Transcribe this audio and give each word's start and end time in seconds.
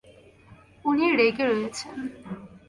উনি 0.85 1.05
রেগে 1.11 1.45
রয়েছেন। 1.45 1.95